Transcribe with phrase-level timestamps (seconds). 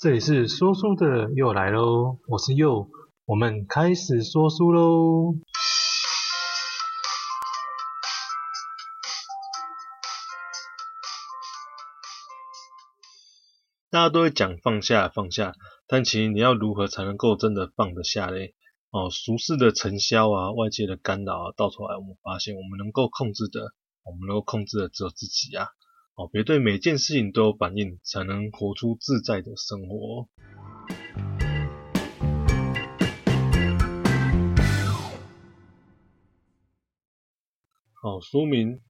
[0.00, 2.88] 这里是说书的又来喽，我是佑，
[3.26, 5.34] 我们开始说书喽。
[13.90, 15.52] 大家都会讲放下放下，
[15.86, 18.54] 但其实你要如何才能够真的放得下嘞？
[18.90, 25.68] 哦，俗世的尘嚣啊，外界的干扰啊，到头来我们发现，我们能够控制的，我们能够控制的只有自己啊。
[26.20, 30.28] 哦，别对每件事情都有反应，才能活出自在的生活。
[37.94, 38.80] 好，书名，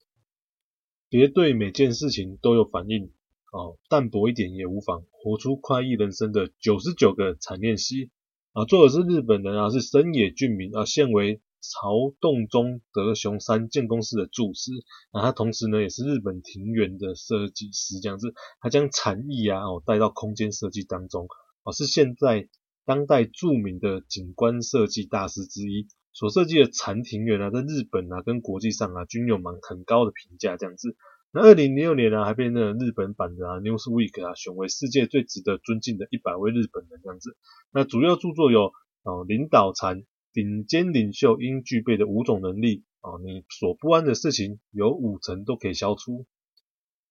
[1.09, 3.13] 别对每件事情都有反应。
[3.53, 8.11] 哦，淡薄一点也无妨，活出快意人生的九十九个惨练习。
[8.55, 11.41] 啊，作者是日本人啊，是深野俊明啊，现为。
[11.61, 14.71] 曹洞宗德雄山建公司的住持，
[15.13, 21.29] 那他同时呢也是日本庭园的设计师，这样子，他将禅意啊哦带到空间设计当中，
[21.63, 22.49] 哦是现在
[22.87, 30.97] 当代著名的景观设计大师之一，所设计的禅庭园啊，在日本啊跟国际上啊均有蛮很高的评价，这样子。
[31.31, 37.37] 那二零零六年啊还被那日本版的啊 Newsweek 啊选为世界最值得尊敬的一百位日本人这样子。
[37.71, 40.05] 那主要著作有哦领导禅。
[40.33, 46.27] 顶尖领袖应具备的五种能力啊，你所不安的事情有五成都可以消除，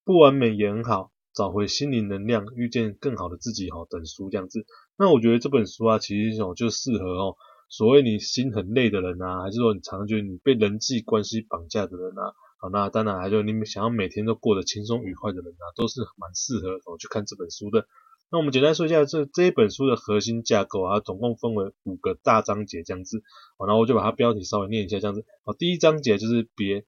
[0.06, 3.86] 不完美也很好，找回心灵能量，遇见更好的自己哈。
[3.90, 4.66] 等书这样子，
[4.98, 7.36] 那我觉得这本书啊，其实哦就适合哦，
[7.70, 17.88] 所谓你心很累的人啊，还是说你常常觉得你被人际关系绑架的人啊，好，那当然还有你们想要每天都过得轻松愉快的人啊，都是蛮适合哦去看这本书的。
[18.32, 23.24] 那我们简单说一下这这一本书的核心架构啊，总共分为五个大章节这样子，
[23.58, 26.86] 好，然后我就把它标题稍微念一下这样子，好，第一章节就是别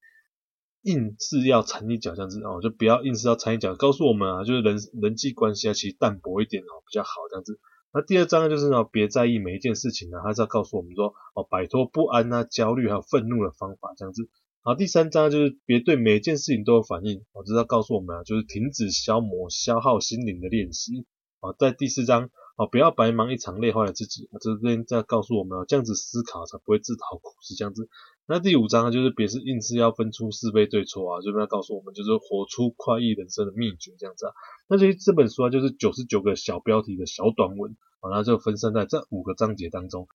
[0.82, 7.58] 硬是要掺一脚这样子哦，就不要硬是要掺一脚，告诉我们啊，就是人人际关系啊，其实淡薄一点哦比较好这样子。
[7.92, 14.28] 那第二章就是呢，别在意每一件事情啊，它是要告诉我们说哦，摆脱不安啊、焦虑还有愤怒的方法这样子。
[14.62, 21.04] 好，第三章就是别对每件事情都有反应，我知道告诉我们啊，就是停止消磨消耗心灵的练习。
[21.42, 24.30] 啊，在第四章，啊，不要白忙一场，累坏了自己。
[24.40, 27.56] 这边在告诉我们，这样子思考才不会自讨苦吃。
[27.56, 27.88] 这样子，
[28.28, 33.92] 那第五章就是别是硬是要分出是非对错啊，这边要告诉我们，就是活出快意人生的秘诀。
[33.98, 34.32] 这样子啊，
[34.68, 40.06] 那这这本书啊，就是九十九个小标题的小短文，啊，然后就分散在这五个章节当中。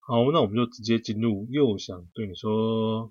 [0.00, 3.10] 好，那我们就直接进入，又想对你说。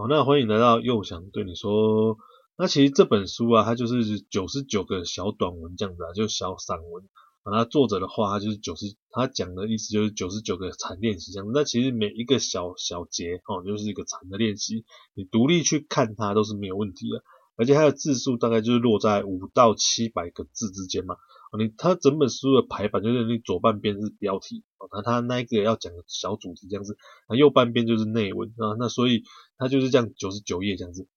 [0.00, 2.16] 好，那欢迎来到又想对你说。
[2.56, 7.04] 那其实这本书啊，它就是九十九个小短文这样子啊，就小散文。
[7.42, 11.50] 啊，那作者的话，他就是九十，他讲的意思就是九十九个禅练习这样。
[11.52, 17.22] 那其实每一个小小节哦，就是一个禅的练习，你独立去看它都是没有问题的。
[17.56, 21.16] 而且它的字数大概就是落在五到七百个字之间嘛。
[21.58, 26.96] 你它整本书的排版就是你左半边是标题，哦那它那一个要讲的小主题这样子，
[27.28, 28.76] 那右半边就是内文啊。
[28.78, 29.24] 那所以
[29.56, 31.08] 它就是这样九十九页这样子。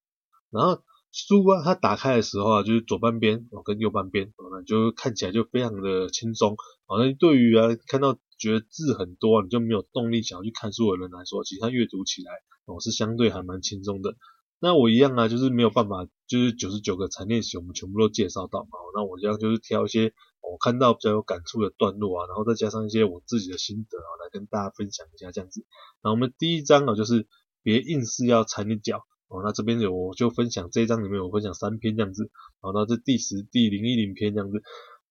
[0.50, 6.56] 然后书啊，它打开的时候啊，就是左半边哦跟右半边哦，那就看起来就非常的轻松。
[6.86, 12.32] 好像对于啊看到觉得字很多，啊你就没有动力想要去看书的人来说，其实它阅读起来
[12.66, 14.16] 哦是相对还蛮轻松的。
[14.64, 18.70] 那我一样啊，就是没有办法，就是九十九个禅练习，我们全部都介绍到嘛。
[18.96, 25.66] 那我这样就是挑一些我看到比较有感触的段落啊，然后再加上一些我自己的心得啊，来跟大家分享一下这样子。
[26.02, 27.28] 那我们第一章啊，就是
[27.62, 29.42] 别硬是要掺一脚哦。
[29.44, 32.32] 那这边有我就分享这一章里面我分享三篇这样子，
[32.62, 34.64] 然后这第十、第零一零篇这样子，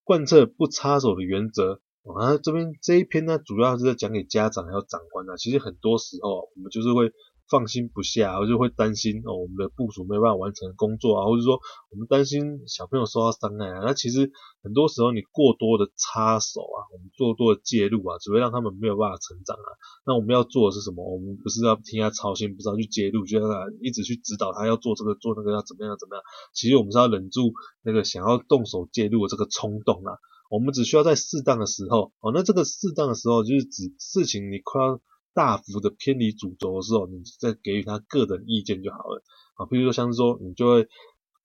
[0.02, 1.82] 贯彻不插手的原则。
[2.18, 5.36] 啊，这边这一篇呢，主要是在讲给家长还有长官啊。
[5.36, 7.12] 其实很多时候我们就是会。
[7.52, 11.60] 放心不下，我就会担心哦，我们的部署没有办法完成工作啊，或者说
[11.90, 13.84] 我们担心小朋友受到伤害啊。
[13.84, 14.32] 那其实
[14.62, 19.68] 很多时候你过多的插手啊，我们过多的介入啊，只会让他们没有办法成长啊。
[20.06, 21.04] 那我们要做的是什么？
[21.04, 26.24] 我们不是要替他操心，不是要去介入，就让他一直去指导他要做这个做那个要怎么样怎么样。
[26.54, 27.52] 其实我们是要忍住
[27.84, 30.16] 那个想要动手介入的这个冲动啊。
[30.48, 35.00] 我们只需要在适当的时候哦，那这个适当的时候就是指事情你快要。
[35.34, 39.22] 大幅的偏离主轴的时候，你再给予他个人意见就好了
[39.54, 39.66] 啊。
[39.66, 40.88] 比如说像是说，你就会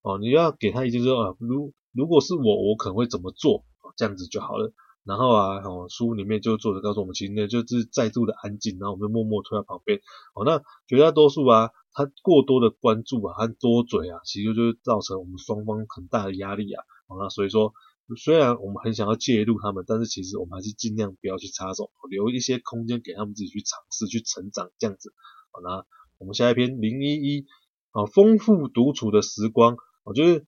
[0.01, 4.73] 哦，你要给他意见说啊，如如果是我，我可能会怎么做，这样子就好了。
[5.03, 9.99] 然后啊，哦，书里面就作者告诉我们，其实呢就是再度的安静，然后我们就默默推到旁边。
[10.35, 16.83] 哦，那绝大多数啊，他过多的关注啊，他多嘴啊，其实就是造成我们双方很大的压力啊。
[17.07, 17.71] 哦，那所以说
[18.15, 25.13] 虽然我们很想要介入他们，但是其实我们还是尽量不要去插手，留一些空间给他们自己去尝试、去成长这样子。
[25.51, 25.85] 好，那
[26.17, 27.45] 我们下一篇零一一，
[27.91, 30.45] 啊，丰富独处的时光，我觉得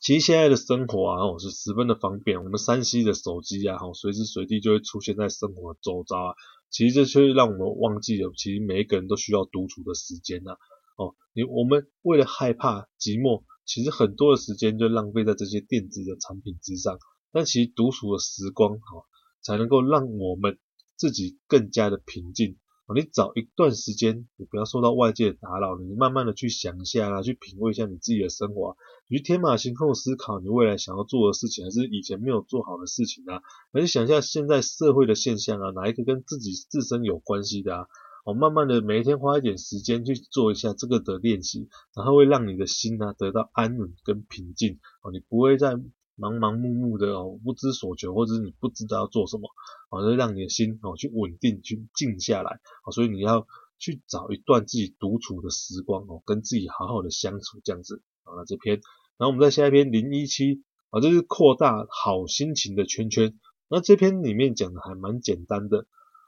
[0.00, 6.34] 其实现在的生活啊，哦是十分的方便，我们 3C 的手机啊，哦，随时随地就会出现在生活的周遭啊。
[6.68, 10.52] 其实这却让我们忘记了，其实每一个人都需要独处的时间呐。
[10.96, 16.98] 哦，你我们为了害怕寂寞，其实很多的时间就浪费在这些电子的产品之上。
[17.32, 19.04] 但其实独处的时光，哈，
[19.42, 20.58] 才能够让我们
[20.96, 22.56] 自己更加的平静。
[22.94, 28.76] 你找一段时间，你不要受到外界的打扰，你慢慢的去想一下啊，去品味一下你自己的生活，
[29.08, 33.42] 你去天马行空思考你未来想要做的事情，还是以前没有做好的事情啊，
[33.72, 37.86] 而且想一下现在社会的现象啊，哪一个跟自己自身有关系的啊？
[38.26, 45.76] 我慢慢的每一天花一点时间去做一下这个的练习，然后会让你的心呢、得到安稳跟平静哦，你不会再
[46.18, 49.48] 茫茫目目的哦不知所求，或者是你不知道要做什么，
[49.90, 53.46] 哦，就让你的心哦去稳定去静下来哦，所以你要
[53.78, 58.34] 去找一段自己独处的时光哦，跟自己好好的相处这样子啊。
[58.36, 58.80] 那这篇，
[59.18, 63.38] 然后我们再下一篇零一七啊，这是扩大好心情的圈圈。
[63.68, 65.86] 那这篇里面讲的还蛮简单的。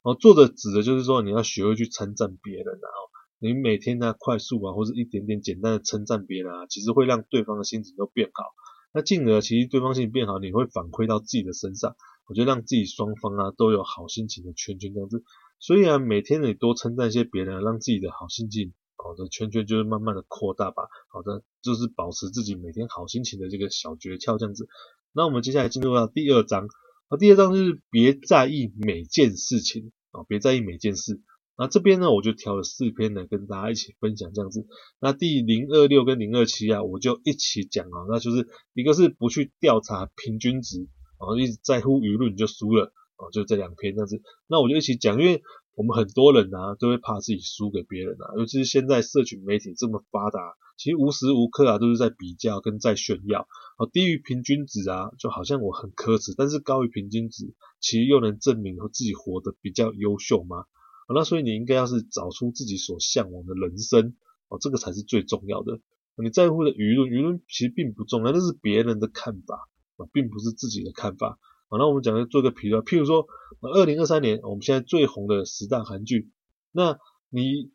[0.09, 2.89] 哦，做的指的就是说，你要学会去称赞别人啊，
[3.41, 8.45] 你每天呢，快速啊，或者一点点简单的称赞别人啊，其实会让对方的心情都变好。
[8.95, 11.95] 那进而，其实对方心情变好，你会反馈到自己的身上，
[12.27, 15.23] 我觉得让自己双方啊都有好心情的圈圈这样子。
[15.59, 20.85] 所以啊，每天你多称赞一些别人，让自己的好心情好的圈圈就是慢慢的扩大吧。
[21.13, 24.69] 好的，就是保持自己每天好心情的这个小诀窍这样子。
[25.13, 26.67] 那我们接下来进入到第二章。
[27.09, 31.21] 啊第二章就是别在意每件事情啊，别在意每件事。
[31.57, 34.67] 那这边呢，我就挑了四篇来跟大家一起分享这样子。
[35.01, 38.07] 那第零二六跟零二七啊，我就一起讲啊。
[38.09, 40.87] 那就是一个是不去调查平均值
[41.19, 44.23] 啊，一直在乎舆论就输了啊，就这两篇这样子。
[44.47, 45.43] 那我就一起讲，因为
[45.79, 50.57] 我们很多人啊都会怕自己输给别人啊，尤其是现在社群媒体这么发达。
[50.77, 53.47] 其实无时无刻啊都是在比较跟在炫耀，
[53.79, 60.65] 哦，低于平均值啊，就好像我很可耻，但是高于平均值，其实又能证明自己活得比较优秀吗？
[61.07, 64.17] 哦，那所以你应该要是找出自己所向往的人生，
[64.49, 65.79] 哦，这个才是最重要的。
[66.17, 71.39] 你在乎的舆论，舆论其实并不重要，那是别人的看法，啊，并不是自己的看法。
[71.69, 73.27] 好，那我们讲的做个比较，譬如说，
[73.61, 76.31] 二零二三年我们现在最红的十大韩剧，
[76.73, 76.99] 那
[77.31, 77.71] 你。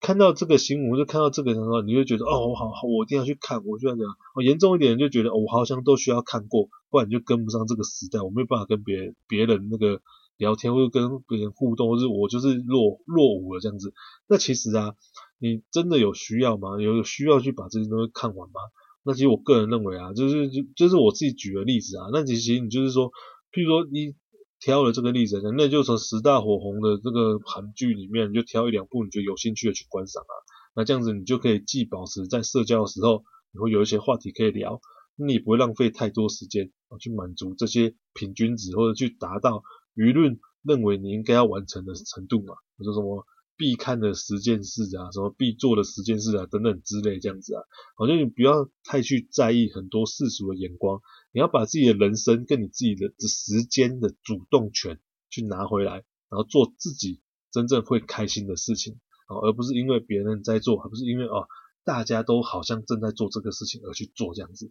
[0.00, 4.12] 看到这个新闻，就看到这个的时候，你会觉得哦，好好，我一定要去看，我就要这样。
[4.34, 10.02] 哦，严重一点就觉得哦，我好像都需要看过，不然你就跟不上这个时代，我没有办法跟别别人那个
[10.36, 13.94] 聊天，或者跟别人互动，或者我就是落落伍了这样子。
[14.28, 14.94] 那其实啊，
[15.38, 16.78] 你真的有需要吗？
[16.82, 18.60] 有需要去把这些东西看完吗？
[19.04, 23.10] 那其实我个人认为啊，就是就就是我自己举的例子啊，那其实你就是说，
[23.52, 24.14] 譬如说你。
[24.60, 30.34] 挑了这个例子，那就从十大火红的这个韩剧里面，你就挑一两部你觉得有兴趣的去观赏啊。
[30.74, 34.80] 那这样子你就可以既保持在社交的时候，你会有一些话题可以聊，
[35.16, 39.62] 你也不会浪费太多时间去满足这些平均值，或者去达到
[39.94, 42.54] 舆论认为你应该要完成的程度嘛。
[42.78, 47.62] 或者什么必看的十件事啊，什么必做的十件事啊，等等之类这样子啊。
[47.96, 51.00] 好像你不要太去在意很多世俗的眼光。
[51.32, 57.20] 你要把自己的人生跟你自己的时间的主动权去拿回来，然后做自己
[57.50, 59.00] 真正会开心的事情，
[59.42, 61.48] 而不是因为别人在做，而不是因为哦
[61.84, 64.70] 大家都好像正在做这个事情而去做这样子。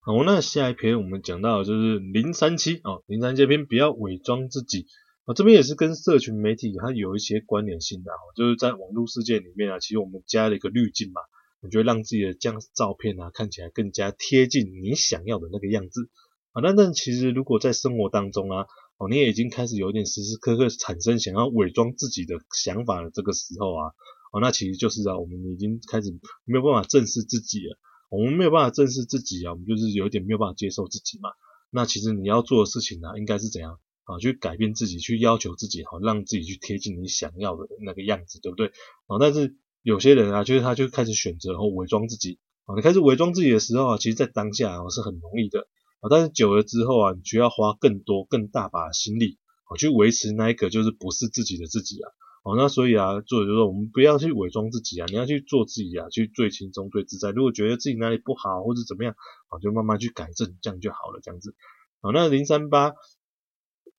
[0.00, 4.86] 好，那下一篇我们讲到就是零三七啊，零三七篇不要伪装自己
[5.30, 11.20] 啊，这边也是跟社群媒体它有一些关联性的，就是在网络世界里面啊，其实我们加了一个滤镜嘛。
[11.62, 16.08] 我觉得让自己的这样照片啊，看起来更加贴近你想要的那个样子
[16.50, 16.60] 啊。
[16.62, 23.92] 那但其实如果在生活当中啊，哦，你也已经开始有点时时刻刻产生想要伪装自己的想法的这个时候啊，
[24.32, 26.10] 哦，那其实就是啊，我们已经开始
[26.44, 27.78] 没有办法正视自己了。
[28.08, 31.30] 我们没有办法正视自己啊，我们就是有点没有办法接受自己嘛。
[31.70, 33.78] 那其实你要做的事情呢，应该是怎样
[34.10, 34.18] 啊？
[34.18, 38.68] 去改变自己，去要求自己，好，让自己去贴近你想要的那个样子，对不对？
[39.06, 39.56] 啊，但是。
[39.82, 42.76] 有些人啊，就是他就开始选择然后伪装自己啊。
[42.76, 45.60] 你开始伪装自己的时候啊，其实在当下啊是很容易的
[46.00, 52.12] 啊，但是久了之后啊，你需要花更多、更大把的心力啊去维持那一个就是不是自己的自己啊。
[52.44, 57.30] 哦，那所以啊，作者就说我们不要去伪装自己啊，你要去做自己啊，去最轻松、最自在。
[57.30, 59.14] 如果觉得自己哪里不好或者怎么样
[59.48, 61.54] 啊，就慢慢去改正，这样就好了，这样子。
[62.02, 62.92] 好，那零三八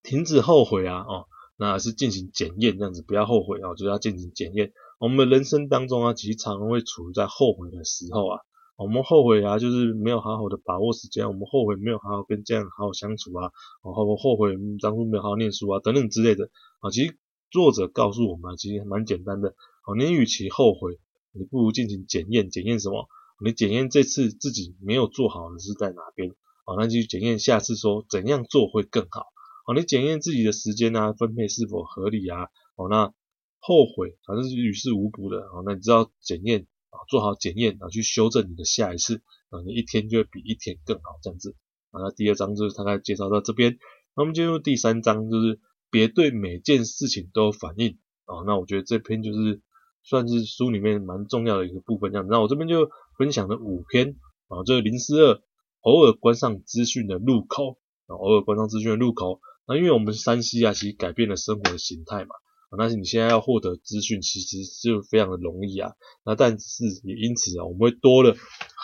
[0.04, 1.28] 停止后悔啊，哦，
[1.58, 4.74] 那是进行检验，这样子不要后悔啊，就要进行检验。
[5.00, 8.40] 我们人生当中啊，其实常常会处于在后悔的时候啊，
[8.78, 13.52] 我们后悔啊，就是没有好好的把握时间，我们后悔没有好好跟家人好好相处啊，
[13.84, 16.90] 然后后悔当初没有好好念书啊，等等之类的啊。
[16.92, 17.18] 其实
[17.50, 19.56] 作者告诉我们，其实蛮简单的。
[19.84, 21.00] 好，你与其后悔，
[21.32, 23.08] 你不如进行检验，检验什么？
[23.44, 26.30] 你检验这次自己没有做好的是在哪边？
[26.66, 29.26] 哦，那就检验下次说怎样做会更好。
[29.66, 32.48] 好，你检验自己的时间啊，分配是否合理啊？
[32.76, 33.14] 好，那
[33.60, 35.50] 后悔反正是于事无补的。
[35.52, 36.68] 好，那你知道检验。
[36.92, 41.56] 啊，做好检验，然后去修正你的下一次，啊，你一天就会比一天更好，这样子。
[41.90, 43.78] 啊，那第二章就是大概介绍到这边，
[44.14, 47.98] 那我们进入第三章，就是别对每件事情都有反应。
[48.26, 49.62] 啊，那我觉得这篇就是
[50.04, 52.30] 算是书里面蛮重要的一个部分，这样子。
[52.30, 54.18] 那我这边就分享了五篇，
[54.50, 55.42] 啊，这个零四二，
[55.84, 59.40] 偶尔关上资讯的入口，啊，偶尔关上资讯的入口。
[59.72, 62.36] 那因为我们山西啊，其实改变了生活的形态嘛。
[62.70, 65.94] 啊，那是你现在要获得资讯，其实就非常的容易啊。
[66.26, 68.36] 那但是也因此啊，我们会多了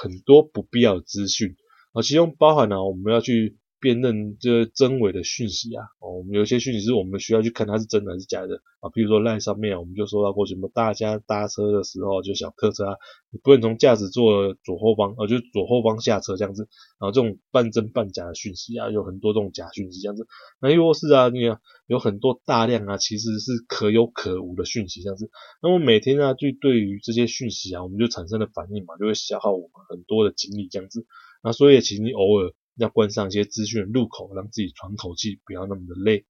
[0.02, 1.56] 很多不必要的资讯
[1.92, 3.58] 啊，其中包含了我们要去。
[3.88, 8.90] 辨认这真伪的讯息啊，哦，我们有些讯息是我们需要去看它是真的还是假的啊。
[8.94, 12.96] 比如说赖上面，我们就说到过什么，大家搭车的时候就小客车啊，
[13.32, 16.68] 你不能从驾驶座左后方，呃，就左后方下车这样子。
[17.00, 20.28] 然后这种半真半假的讯息啊，有很多这种假讯息这样子。
[20.60, 25.32] 那又是啊，你看有很多大量啊，其实是可有可无的讯息这样子。
[25.62, 31.06] 那么每天啊，就对于这些讯息啊，我们就产生了反应嘛，就会消耗我们很多的精力这样子。
[31.42, 32.52] 那所以其实你偶尔。
[32.78, 36.26] 要关上一些资讯的入口，让自己喘口气，不要那么的累。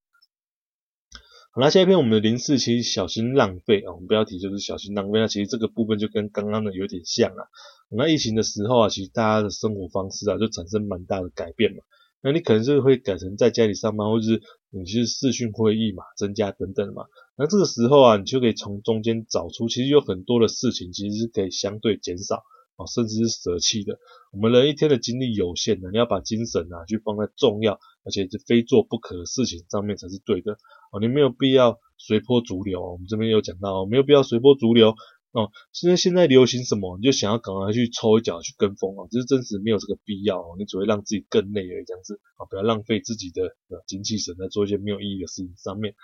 [1.52, 5.20] 好，啦下一篇我们的零四七小心浪费啊，我们标题就是小心浪费。
[5.20, 7.48] 那其实这个部分就跟刚刚的有点像啊。
[7.90, 11.84] 那疫情的时候啊，其实大家的生活方式啊就产生蛮大的改变嘛。
[12.22, 17.06] 那你可能是会改成在家里上班，或者是你是视讯会议嘛，增加等等嘛。
[17.38, 22.44] 那这个时候啊，你就可以从中间找出，其实有很多的事情其实是可以相对减少。
[22.78, 23.98] 哦，甚至是舍弃的。
[24.32, 27.74] 我们人一天的精力有限的，你要把精神啊去放在重要
[28.06, 30.54] 而且是非做不可的事情上面才是对的。
[30.92, 32.94] 哦，你没有必要随波逐流。
[32.94, 34.96] 我们这边有讲到，没有必要随波逐流。
[35.32, 40.56] 哦，现在现在流行什么，你就想要赶快去抽一脚去跟风啊，这是真实没有这个必要。
[40.58, 43.56] 你只会让自己更累而已，这样子啊，不要浪费自己的
[43.88, 45.96] 精气神在做一些没有意义的事情上面。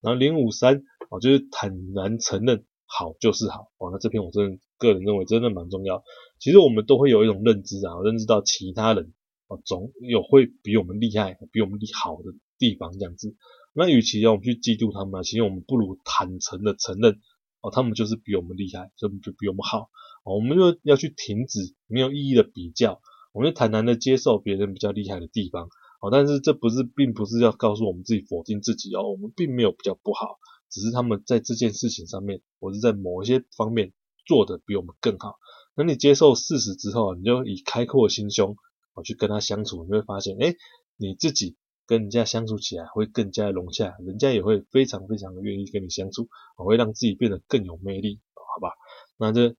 [0.00, 2.64] 然后零五三啊，就是坦然承认。
[2.90, 6.02] 好就是好，哦，那这篇我真的个人认为真的蛮重要。
[6.40, 9.12] 其实我们都会有一种认知啊，认知到其他人
[9.46, 13.36] 哦，总有会比我们厉害、比我们好的地方这样子。
[13.74, 17.20] 那与其让我们去嫉妒他们，其实我们不如坦诚的承认
[17.60, 19.90] 哦，他们就是比我们厉害，就就比我们好。
[20.24, 23.00] 哦，我们就要去停止没有意义的比较，
[23.32, 25.68] 我们就坦然的接受别人比较厉害的地方。
[26.00, 30.38] 哦，但是这不是，并不是要告诉我们自己否定自己哦，我们并没有比较不好。
[30.70, 33.92] 只是他们在这件事情上面，或是在某一些方面
[34.26, 35.36] 做得比我们更好。
[35.74, 38.56] 那你接受事实之后，你就以开阔的心胸
[38.94, 40.54] 啊去跟他相处，你会发现，哎，
[40.96, 41.56] 你自己
[41.86, 48.74] 跟人家相处起来会更加融洽，人家也会非常非常的愿意跟你相处，会让自己变得更有魅力，好吧？
[49.16, 49.54] 那这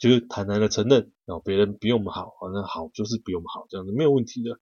[0.00, 4.60] 就是坦然的承认，啊，别人比我们好，那好就是比我们好，这样子没有问题的。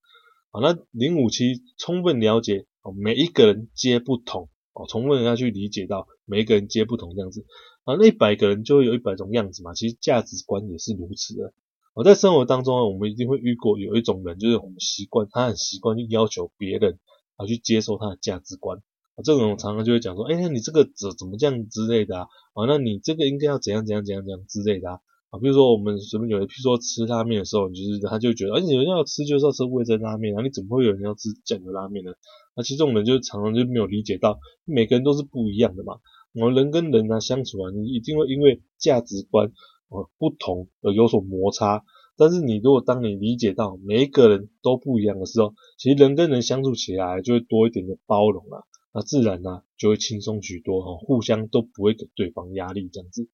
[0.50, 4.48] 好，那零五七充分了解，哦每一个人皆不同。
[4.74, 7.46] 哦，充分要去理解到每一个人皆不同这样子，
[7.84, 9.72] 啊，那一百个人就会有一百种样子嘛。
[9.72, 11.52] 其实价值观也是如此的。
[11.94, 16.98] 我在生活当中，我们一定会遇过有一种人，就是我们习惯，他很习惯去要求别人
[17.36, 18.78] 啊去接受他的价值观。
[19.14, 22.26] 啊，这种常常就会讲说，哎，那你这个怎怎么这样之类的啊？
[22.54, 24.98] 啊，那你这个应该要怎样怎样怎样怎样之类的啊？
[25.30, 32.10] 啊，比如说我们随便有人，譬如说吃拉面的时候，就是他就觉得，哎，你们要吃就是要吃味噌拉面啊，你怎么会有人要吃酱油拉面呢？
[32.56, 35.94] 那其实这种人就常常就没有理解到，每个人都是不一样的嘛。
[36.32, 39.52] 我们人跟人啊相处啊，你一定会因为价值观
[39.88, 41.84] 呃不同而有所摩擦。
[42.16, 53.28] 但是你如果当你理解到每一个人都不一样的时候，其实人跟人相处起来就会多一点的包容啊，那自然呢就会轻松许多哈，互相都不会给对方压力这样子。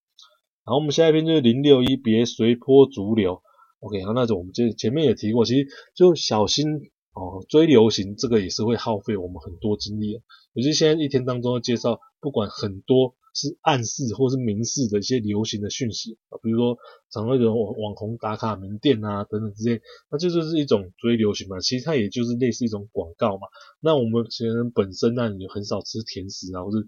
[0.65, 3.43] 然后我们下一篇就是零六一，别随波逐流。
[3.81, 6.91] OK，好，那种我们前前面也提过，其实就小心。
[7.13, 10.23] 哦，追流行这个也是会耗费我们很多精力的。
[10.55, 16.77] 尤其现在一天当中介绍，不管很多是暗示或是明示的一些流行的讯息啊，比如说
[17.11, 21.61] 常会有网红打卡名店啊等等之类，那这就是一种追流行嘛。
[21.61, 23.49] 其实它也就是类似一种广告嘛。
[23.81, 26.87] 那我们其实本身呢，你很少吃甜食啊，或是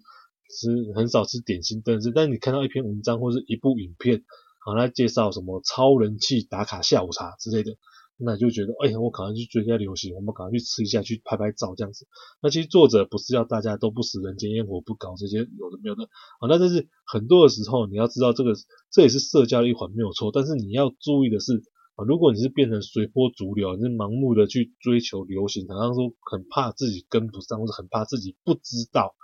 [0.50, 4.24] 吃很少吃点心等等，但你看到一篇文章或是一部影片，
[4.64, 7.76] 好，来介绍什么超人气打卡下午茶之类的。
[8.18, 12.06] 那就觉得，哎呀，我赶快去追一下流行，我们赶快去吃一下，去拍拍照这样子。
[12.40, 16.46] 那其实作者不是要大家都不食人间烟火，不搞这些有的没有的啊。
[16.48, 18.54] 那但是很多的时候，你要知道这个
[18.92, 21.64] 这也是社交的一环没有错，但是你要注意的是
[21.96, 29.16] 啊，如果你是变成随波逐流，你是盲目的去追求流行，好像说很怕自己跟不上，或者很怕自己不知道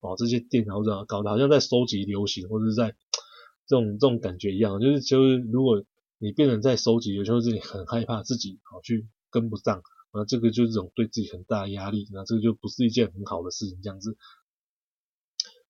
[0.00, 2.96] 哦，这些店好像搞得好像在收集流行，或者在
[3.68, 5.84] 这种这种感觉一样，就是就是如果。
[6.22, 14.18] 你变成在收集，有时候自己很害怕自己好去跟不上，那这个就是这种对自己很大的压力，那这个就不是一件很好的事情，这样子。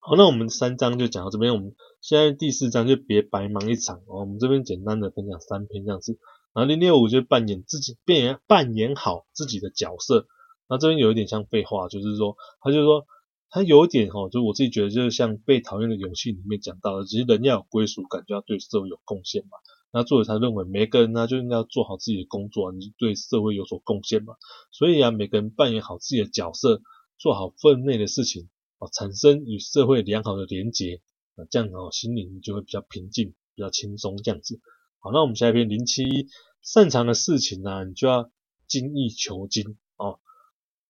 [0.00, 4.20] 好，那我们三章就讲到这边，我们现在第四章就别白忙一场哦。
[4.20, 6.18] 我们这边简单的分享三篇这样子，
[6.52, 10.26] 然后零六五就扮演自己，扮演扮演好自己的角色。
[10.68, 13.06] 那这边有一点像废话，就是说，他就说
[13.50, 19.58] 他有一点哈，就我自己觉得就是像被讨厌的勇气里面讲到的，其实人要有归属感，就要对社会有贡献嘛。
[19.92, 24.34] 那作者他认为每个人呢就应该做好自己的工作，你对社会有所贡献嘛。
[24.70, 26.80] 所以啊，每个人扮演好自己的角色，
[27.18, 31.00] 做好分内的事情，啊，产生与社会良好的连结，
[31.34, 34.60] 啊，这样啊，心灵就会比较平静，比较轻松这样子。
[35.00, 36.28] 好，那我们下一篇零七一，
[36.62, 38.30] 擅长的事情呢，你就要
[38.68, 40.20] 精益求精哦。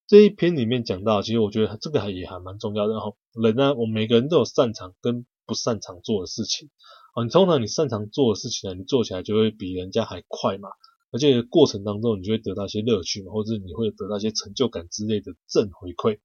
[0.07, 3.14] 这一篇里面讲到，其实我觉得这个还也还蛮重要的哈。
[3.33, 6.69] 人呢，我们每个人都有擅长跟不擅长做的事情。
[7.14, 10.69] 啊，你通常你擅长做的事情呢，你做起来就会比人家还快嘛，
[11.11, 16.21] 而且过程当中你就会得到一些乐趣嘛，或者你会得到一些成就感之类的正回馈。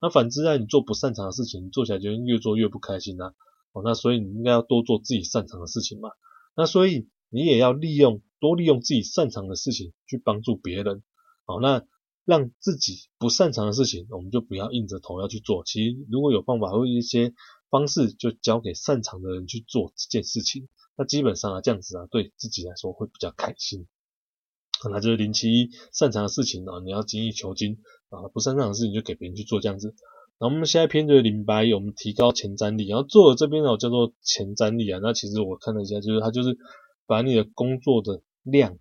[0.00, 3.32] 那反之呢，你做不擅长的事情，你做起来就越做越不开心啊。
[3.72, 6.10] 哦，那所以你应该要多做自己擅长的事情嘛。
[6.54, 11.02] 那所以你也要利用多利用自己擅长的事情去帮助别人。
[11.46, 11.82] 好，那
[12.26, 15.62] 让自己不擅长的事情，我们就不要硬着头要去做。
[15.64, 17.32] 其实如果有方法或一些。
[17.68, 23.88] 方式就交给擅长的人去做这件事情，那基本上啊这样子啊对自己来说会比较开心。
[24.88, 27.78] 那就是零七一擅长的事情啊，你要精益求精
[28.08, 29.88] 啊，不擅长的事情就给别人去做这样子。
[30.38, 32.86] 然后我们现在篇就是零八一，我们提高前瞻力。
[32.86, 36.56] 然后做的这边呢叫做前瞻力啊，那其实我看了一下，就是他就是
[37.04, 38.78] 把你的工作的量，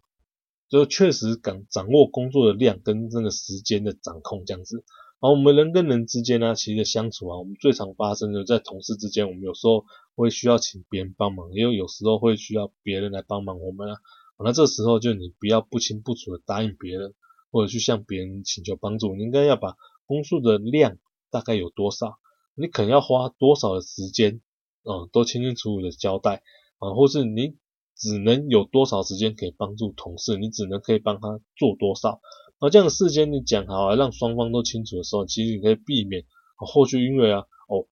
[0.70, 4.84] 就确实掌掌握工作的量跟那个时间的掌控这样子。
[5.22, 13.98] 然后我们人跟人之间呢，其实相处啊，我们最常发生的在同事之间，我们有时候会需要请别人帮忙，也有有时候会需要别人来帮忙我们啊。
[14.44, 17.14] 那这时候就你不要不清不楚的答应别人，
[17.50, 20.98] 或者去向别人请求帮助，你应该要把工作的量
[21.32, 22.20] 大概有多少，
[22.54, 24.42] 你可能要花多少的时间，
[24.84, 26.44] 啊，都清清楚楚的交代
[26.78, 27.56] 啊，或是你
[27.96, 32.20] 只能有多少时间可以帮助同事，你只能可以帮他做多少。
[32.60, 36.24] 而这样的事先你讲好啊，让双方都清楚的时候，其实你可以避免
[36.55, 37.88] 后续因为啊哦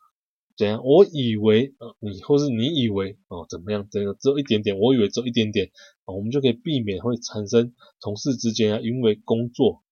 [0.55, 5.71] 怎样，我以为呃你或是你以为哦怎么样，这个只有一点点，我以为只有一点点
[6.05, 9.83] 啊，我们就可以避免会产生同事之间啊因为工作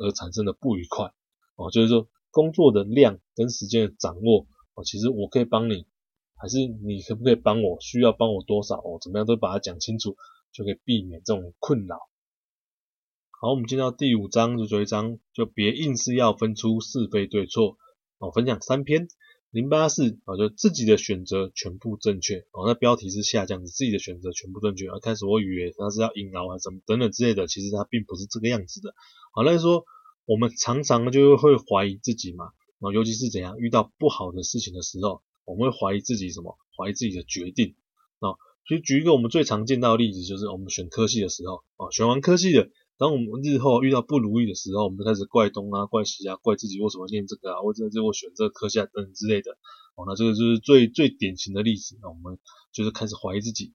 [0.00, 1.12] 而产生的不愉快
[1.56, 5.86] 哦，就是说工作的量跟时间的掌握哦，其实我可以帮你，
[6.40, 7.78] 还是你可不可以帮我？
[7.80, 8.98] 需要帮我多少哦？
[9.00, 10.16] 怎么样都把它讲清楚，
[10.52, 11.98] 就可以避免这种困扰。
[13.40, 17.76] 好，我们进到第五章，就这一章，就别硬是要分出是非对错。
[18.18, 19.08] 哦，分享三篇，
[19.50, 22.46] 零八四啊，就自己的选择全部正确。
[22.52, 24.88] 哦，那标题是下降，自己的选择全部正确。
[24.88, 28.94] 啊，开始我以为他是要硬熬啊什么等等之类的，其实他并不是这个样子的。
[29.32, 29.84] 好，那就说
[30.26, 36.56] 我们常常就会怀疑自己嘛，啊，尤其是怎样遇到不好的事情的时候，我们会怀疑自己什么？
[36.76, 37.74] 怀疑自己的决定。
[38.20, 42.70] 啊，所以举一个我们最常见到的例子，就是我们选科系的时候，啊，选完科系的。
[42.98, 49.52] 当我们日后遇到不如意的时候，我们就开始怪东啊、怪西啊、怪自己为什么念这个啊，或者是我选这个科系啊等等之类的。
[49.96, 51.98] 哦，那这个就是最最典型的例子。
[52.02, 52.38] 那我们
[52.72, 53.72] 就是开始怀疑自己。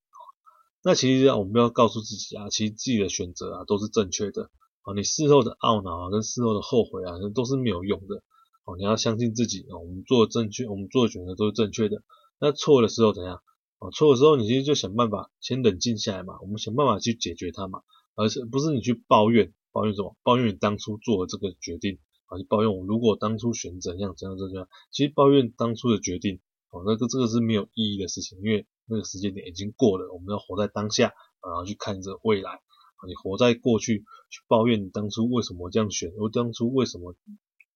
[0.84, 4.52] 那其实啊，我们要告诉自己啊，其实自己的选择啊都是正确的。
[4.84, 8.24] 啊，你事后的懊恼啊跟事后的后悔啊，都是没有用的。
[8.66, 12.04] 哦，你要相信自己啊，我们做的正确，我们做的选择都是正确的。
[12.40, 13.42] 那错的时候怎样？
[13.78, 17.82] 啊，错的时候你其实就想办法先冷静下来嘛，我们想办法去解决它嘛。
[18.16, 20.16] 而是不是你去抱怨，抱怨什么？
[20.24, 22.38] 抱怨你当初做的这个决定啊？
[22.38, 24.68] 你抱怨我如果当初选怎样怎样怎样？
[24.90, 32.62] 其实抱怨当初的决定，哦，那个这个是没有意义的事情，因为那个时间点已经过了，我们要活在当下，然后去看着未来。
[33.06, 37.16] 你活在过去去抱怨你当初为什么这样选，我当初为什么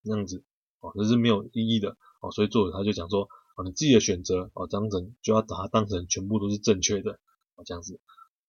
[0.02, 0.44] 那样子，
[0.80, 7.20] 哦，这是没有意义的，哦，所以作者他就讲说，哦，你自己的选择，哦，当成就要把它当成全部都是正确的，
[7.56, 8.00] 哦，这样子。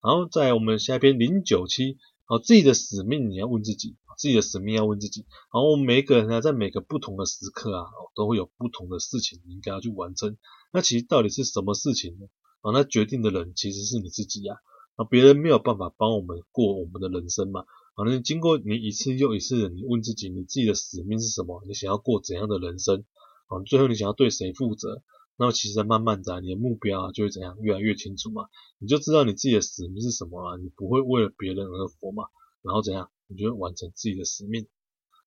[0.02, 5.26] 然后在我们下一篇零九七，哦，自己的使命你要问自己，自己的使命要问自己。
[5.52, 10.36] 然后我们每个人呢，在每个不同的时刻啊，都会有不同的事情应该要去完成。
[10.72, 12.26] 那其实到底是什么事情呢？
[12.60, 14.56] 啊，那决定的人其实是你自己呀。
[14.96, 17.64] 啊，别人没有办法帮我们过我们的人生嘛。
[17.94, 21.62] 好，那经过你一次又一次的，你问自己，你自己的使命是什么？
[21.66, 23.04] 你想要过怎样的人生？
[23.46, 25.02] 啊，最后你想要对谁负责？
[25.36, 28.48] 那么其实慢慢的，你的目标啊就会怎样越来越清楚嘛，
[28.78, 32.24] 你就知道你自己的使命是什么了，你不会为了别人而活嘛，
[32.62, 34.66] 然后怎样，你就会完成自己的使命。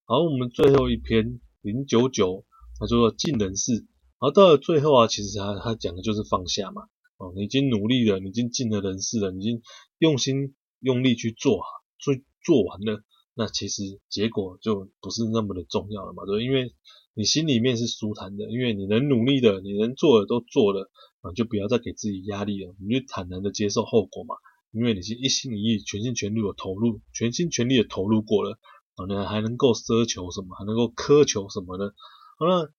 [0.06, 2.46] 好，我们最后一篇零九九，
[2.80, 3.74] 他说尽人事。
[3.74, 6.84] 然后到了最后啊，其实他他讲的就是放下嘛。
[7.18, 9.62] 哦，你已经努力了，你已经尽了人事了，你已经
[9.98, 11.62] 用心用力去做，
[12.04, 13.02] 所以做完了，
[13.34, 16.74] 那其实结果就不是那么的重要了嘛，对，因为
[17.14, 20.90] 你心里面是舒坦的，因为你能努力的，你能做的都做了
[21.22, 24.36] 啊，就不要再给自己压力了，你就坦然的接受后果嘛，
[24.72, 28.60] 因为你是一心一意、全心全力的投入，全心全力的投入过了
[28.96, 30.56] 啊，你还能够奢求什么？
[30.56, 31.94] 还能够苛求什么呢？
[32.38, 32.74] 好了。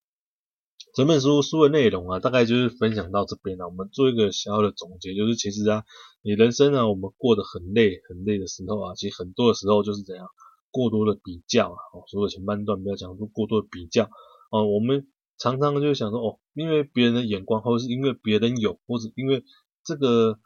[0.94, 3.66] 整本书书的内容啊，大概就是分享到这边了。
[3.66, 5.82] 我们做一个小小的总结，就是其实啊，
[6.22, 10.24] 你人生啊，我们过得很累很累的时候啊，其实很多的时候就是怎样
[10.70, 11.78] 过多的比较啊。
[11.92, 14.04] 哦，所以前半段不要讲说过多的比较
[14.52, 14.68] 哦。
[14.68, 19.42] 我们常常就想说哦，因为别人的眼光，或者是因为别人有，或者因为
[19.84, 20.38] 这个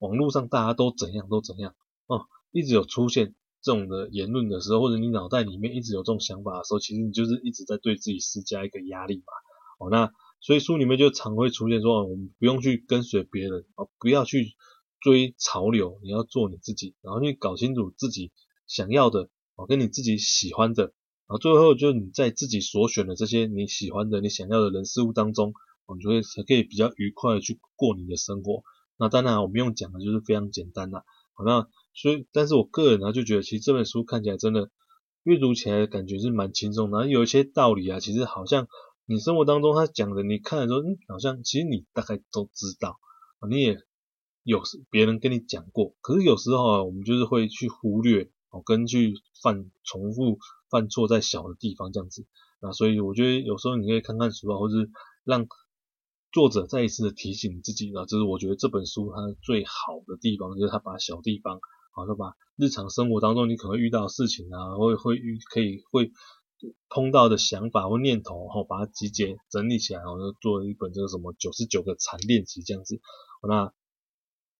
[0.00, 1.74] 网络上大家都怎样都怎样
[2.08, 9.32] 哦，一直有出现这种的言论的时候，或者你脑袋里面一直有这种想法的时候，其实你就是一直在对自己施加一个压力嘛。
[9.78, 14.54] 哦，那所以书里面就常会出现说，我们不用去跟随别人，哦，不要去
[15.00, 18.30] 追潮流，你要做你自己，然后你搞清楚自己
[18.66, 20.92] 想要的，哦，跟你自己喜欢的，然
[21.28, 25.54] 后最后就你在自己所选的这些你喜欢的、你想要的人事物当中，
[25.86, 28.62] 哦，你就会才可以比较愉快的去过你的生活。
[28.98, 31.04] 那当然，我们用讲的就是非常简单啦。
[31.32, 34.70] 好，那所以，但是我个人呢就觉得，其实这本书看起来真的
[35.22, 38.68] 阅读起来感觉是蛮轻松的，然后有一些道理啊，其实好像。
[39.06, 42.98] 你生活当中他讲的，你看的时候，嗯，好像其实你大概都知道，
[43.50, 43.76] 你也
[44.44, 49.12] 有别人跟你讲过，可是有时候啊，我们就是会去忽略，哦，跟去
[49.42, 50.38] 犯重复
[50.70, 52.26] 犯错在小的地方这样子，
[52.62, 54.90] 那所以我觉得有时候你可以看看书啊，或是
[55.22, 55.46] 让
[56.32, 61.60] 作者再一次的提醒自己，啊，这是我觉得这本书它最好的地方，就是他把小地方，
[61.92, 66.10] 好，他把日常生活当中你可能遇到的事情啊，会会遇可以会。
[66.88, 73.00] 碰到的想法或念头，然后把它集结整理起来，然后就做了一本这个什么九十九个禅练习这样子。
[73.46, 73.72] 那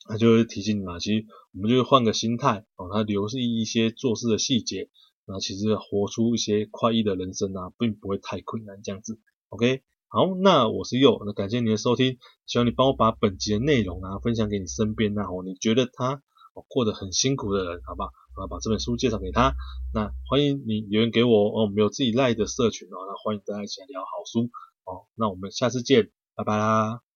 [0.06, 4.90] 他就会提醒你嘛，其实我们就是换个心态，哦，他留意一些做事的细节，
[5.24, 9.18] 然后其实活出一些快意的人生啊，并不会太困难这样子。
[9.48, 16.22] OK，好，那我是佑，那感谢你的收听，希望你帮我把本集的内容啊分享给你身边那啊，你觉得他
[16.68, 18.10] 过得很辛苦的人，好不好？
[18.34, 19.54] 啊，把这本书介绍给他。
[19.92, 24.50] 那欢迎你留言给我哦，我们有自己赖的社群哦，那欢迎大家一起来聊好书
[24.84, 25.06] 哦。
[25.14, 27.13] 那我们下次见，拜拜啦。